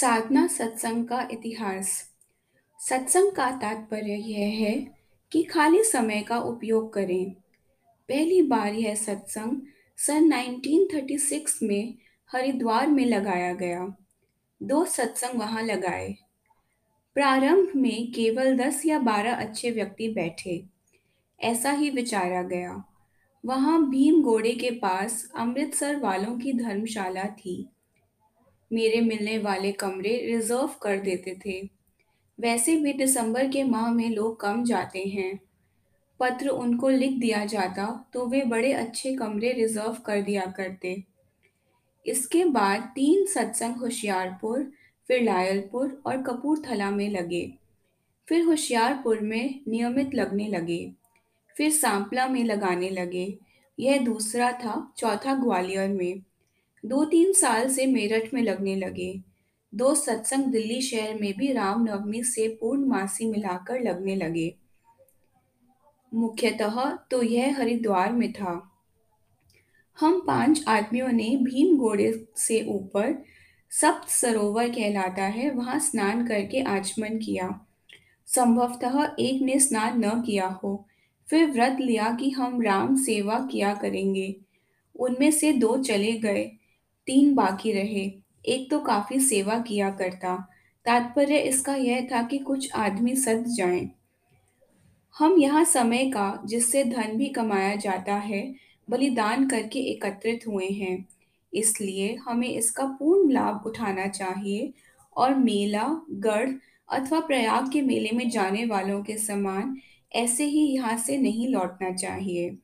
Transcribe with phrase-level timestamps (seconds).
[0.00, 2.10] साधना सत्संग का इतिहास।
[2.78, 4.94] सत्संग का तात्पर्य यह है
[5.32, 7.30] कि खाली समय का उपयोग करें।
[8.08, 9.62] पहली बार यह सत्संग
[9.96, 11.94] सन 1936 में
[12.32, 13.96] हरिद्वार में लगाया गया।
[14.62, 16.14] दो सत्संग वहाँ लगाए।
[17.14, 20.64] प्रारंभ में केवल 10 या 12 अच्छे व्यक्ति बैठे।
[21.40, 22.84] ऐसा ही विचारा गया।
[23.46, 27.68] वहाँ भीम गोड़े के पास अमृतसर वालों की धर्मशाला थी।
[28.70, 31.60] मेरे मिलने वाले कमरे रिज़र्व कर देते थे।
[32.38, 35.38] वैसे भी दिसंबर के माह में लोग कम जाते हैं।
[36.20, 41.02] पत्र उनको लिख दिया जाता तो वे बड़े अच्छे कमरे रिज़र्व कर दिया करते।
[42.06, 44.72] इसके बाद तीन सत्संग होशियारपुर,
[45.08, 47.46] फिर लायलपुर और कपूरथला में लगे।
[48.28, 50.92] फिर होशियारपुर में नियमित लगने लगे।
[51.56, 53.26] फिर सांपला में लगाने लगे।
[53.78, 56.22] यह दूसरा था चौथा ग्वालियर में।
[56.84, 59.20] दो तीन साल से मेरठ में लगने लगे।
[59.74, 64.54] दो सत्संग दिल्ली शहर में भी रामनवमी से पूर्णमासी मिलाकर लगने लगे।
[66.14, 68.70] मुख्यतः तो यह हरिद्वार में था।
[70.00, 73.24] हम पाँच आदमियों ने भीम घोड़े से ऊपर
[73.70, 77.66] सप्त सरोवर कहलाता है, वहाँ स्नान करके आचमन किया।
[78.26, 80.86] संभवतः एक ने स्नान न किया हो,
[81.28, 84.36] फिर व्रत लिया कि हम राम सेवा किया करेंगे।
[84.96, 86.50] उनमें से दो चले गए।
[87.06, 88.12] तीन बाकी रहे।
[88.46, 90.36] एक तो काफ़ी सेवा किया करता।
[90.86, 93.90] तात्पर्य इसका यह था कि कुछ आदमी सद जाएँ।
[95.18, 98.54] हम यहाँ समय का, जिससे धन भी कमाया जाता है,
[98.90, 101.08] बलिदान करके एकत्रित हुए हैं।
[101.52, 104.72] इसलिए हमें इसका पूर्ण लाभ उठाना चाहिए
[105.16, 106.50] और मेला, गढ़
[106.88, 109.76] अथवा प्रयाग के मेले में जाने वालों के समान
[110.12, 112.58] ऐसे ही यहाँ से नहीं लौटना चाहिए।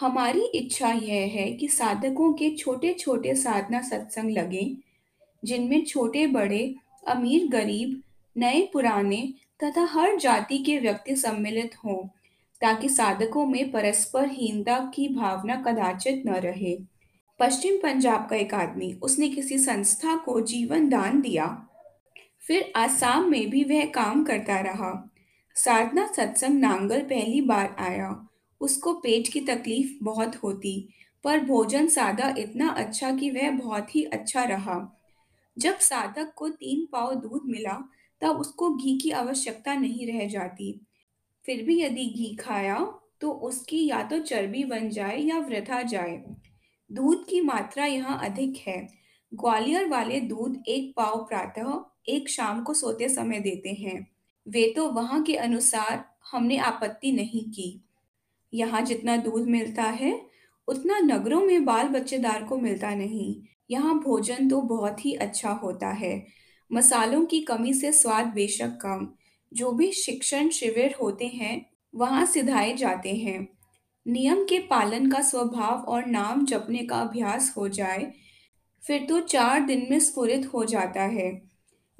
[0.00, 4.76] हमारी इच्छा यह है कि साधकों के छोटे छोटे साधना सत्संग लगें,
[5.44, 6.74] जिनमें छोटे बड़े
[7.08, 8.02] अमीर, गरीब,
[8.36, 9.34] नए, पुराने
[9.64, 12.06] तथा हर जाति के व्यक्ति सम्मिलित हों,
[12.60, 16.78] ताकि साधकों में परस्पर हीनता की भावना कदाचित न रहे।
[17.40, 21.68] पश्चिम पंजाब का एक आदमी, उसने किसी संस्था को जीवन दान दिया।
[22.40, 25.10] फिर आसाम में भी वह काम करता रहा।
[25.54, 28.28] साधना सत्संग नांगल पहली बार आया।
[28.60, 30.88] उसको पेट की तकलीफ़ बहुत होती,
[31.24, 35.00] पर भोजन सादा इतना अच्छा कि वह बहुत ही अच्छा रहा।
[35.58, 37.88] जब साधक को तीन पाव दूध मिला,
[38.20, 40.80] तब उसको घी की आवश्यकता नहीं रह जाती।
[41.44, 46.24] फिर भी यदि घी खाया तो उसकी या तो चर्बी बन जाए या वृथा जाए।
[46.92, 48.88] दूध की मात्रा यहाँ अधिक है।
[49.34, 54.06] ग्वालियर वाले दूध एक पाव प्रातः, एक शाम को सोते समय देते हैं।
[54.48, 57.84] वे तो वहाँ के अनुसार हमने आपत्ति नहीं की।
[58.54, 60.26] यहाँ जितना दूध मिलता है,
[60.68, 65.88] उतना नगरों में बाल बच्चेदार को मिलता नहीं। यहाँ भोजन तो बहुत ही अच्छा होता
[65.88, 66.26] है।
[66.72, 69.08] मसालों की कमी से स्वाद बेशक कम।
[69.52, 73.48] जो भी शिक्षण शिविर होते हैं, वहाँ सिधाए जाते हैं।
[74.08, 78.12] नियम के पालन का स्वभाव और नाम जपने का अभ्यास हो जाए,
[78.86, 81.42] फिर तो चार दिन में स्फुरित हो जाता है।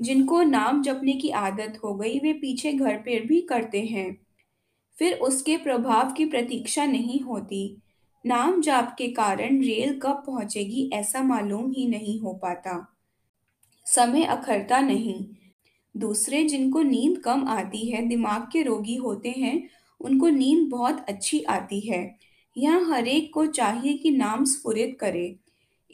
[0.00, 4.24] जिनको नाम जपने की आदत हो गई, वे पीछे घर पर भी करते हैं।
[4.99, 7.78] फिर उसके प्रभाव की प्रतीक्षा नहीं होती।
[8.27, 12.97] नाम जाप के कारण रेल कब पहुंचेगी ऐसा मालूम ही नहीं हो पाता।
[13.87, 15.27] समय अखरता नहीं।
[15.97, 19.69] दूसरे जिनको नींद कम आती है, दिमाग के रोगी होते हैं,
[20.00, 22.16] उनको नींद बहुत अच्छी आती है।
[22.56, 25.37] यहाँ हरेक को चाहिए कि नाम स्फुरित करे।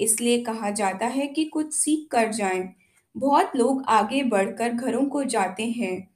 [0.00, 2.74] इसलिए कहा जाता है कि कुछ सीख कर जाएँ।
[3.16, 6.09] बहुत लोग आगे बढ़कर घरों को जाते हैं।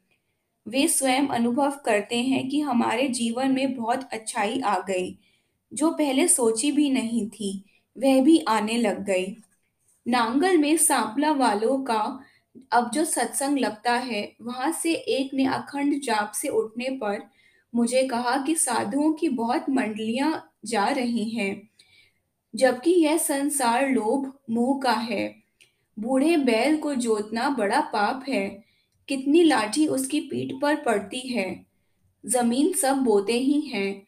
[0.68, 5.18] वे स्वयं अनुभव करते हैं कि हमारे जीवन में बहुत अच्छाई आ गई।
[5.72, 7.64] जो पहले सोची भी नहीं थी,
[7.98, 9.36] वह भी आने लग गई।
[10.08, 12.24] नांगल में सांपला वालों का
[12.72, 17.30] अब जो सत्संग लगता है, वहाँ से एक ने अखंड जाप से उठने पर
[17.74, 21.70] मुझे कहा कि साधुओं की बहुत मंडलियाँ जा रही हैं,
[22.56, 25.34] जबकि यह संसार लोभ मोह का है।
[25.98, 28.64] बूढ़े बैल को जोतना बड़ा पाप है।
[29.08, 31.66] कितनी लाठी उसकी पीठ पर पड़ती है।
[32.26, 34.06] ज़मीन सब बोते ही हैं।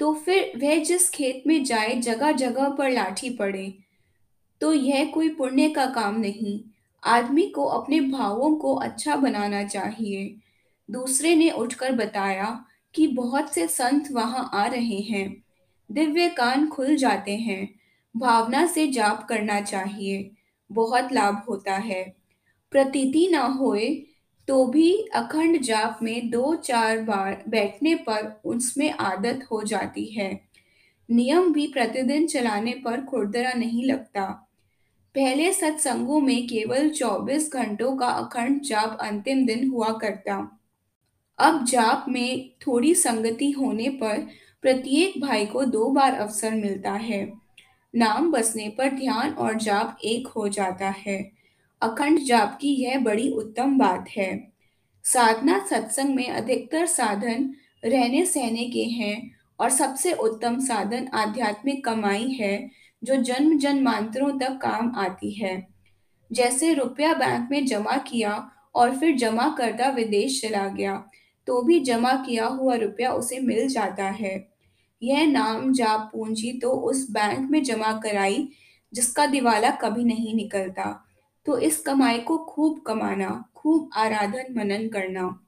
[0.00, 3.74] तो फिर वह जिस खेत में जाए जगह जगह पर लाठी पड़े।
[4.60, 6.60] तो यह कोई पुण्य का काम नहीं।
[7.04, 10.34] आदमी को अपने भावों को अच्छा बनाना चाहिए।
[10.90, 12.64] दूसरे ने उठकर बताया
[12.94, 15.44] कि बहुत से संत वहाँ आ रहे हैं।
[15.92, 17.74] दिव्य कान खुल जाते हैं।
[18.16, 20.30] भावना से जाप करना चाहिए।
[20.72, 22.16] बहुत लाभ होता है।
[22.70, 24.06] प्रतीति ना होए
[24.50, 30.40] तो भी अखंड जाप में दो चार बार बैठने पर उसमें आदत हो जाती है।
[31.10, 34.48] नियम भी प्रतिदिन चलाने पर खुरदरा नहीं लगता।
[35.14, 40.60] पहले सत्संगों में केवल 24 घंटों का अखंड जाप अंतिम दिन हुआ करता।
[41.38, 44.28] अब जाप में थोड़ी संगति होने पर
[44.62, 47.32] प्रत्येक भाई को दो बार अवसर मिलता है।
[47.94, 51.39] नाम बसने पर ध्यान और जाप एक हो जाता है।
[51.82, 54.30] अखंड जाप की यह बड़ी उत्तम बात है।
[55.04, 57.50] साधना सत्संग में अधिकतर साधन
[57.84, 59.30] रहने सहने के हैं
[59.60, 62.70] और सबसे उत्तम साधन आध्यात्मिक कमाई है,
[63.02, 65.66] जो जन्म जन्मांतरों तक काम आती है।
[66.30, 71.02] जैसे रुपया बैंक में जमा किया और फिर जमा करता विदेश चला गया
[71.46, 74.34] तो भी जमा किया हुआ रुपया उसे मिल जाता है।
[75.02, 78.48] यह नाम जाप पूंजी तो उस बैंक में जमा कराई,
[78.92, 80.84] जिसका दिवाला कभी नहीं निकलता।
[81.46, 85.46] तो इस कमाई को खूब कमाना, खूब आराधन मनन करना।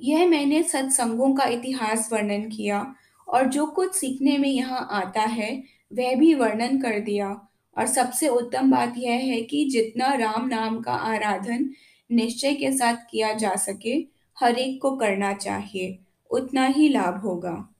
[0.00, 2.94] यह मैंने सत्संगों का इतिहास वर्णन किया
[3.28, 7.48] और जो कुछ सीखने में यहाँ आता है, वह भी वर्णन कर दिया।
[7.78, 11.70] और सबसे उत्तम बात यह है कि जितना राम नाम का आराधन
[12.12, 14.06] निश्चय के साथ किया जा सके,
[14.40, 15.98] हर एक को करना चाहिए,
[16.30, 17.71] उतना ही लाभ होगा।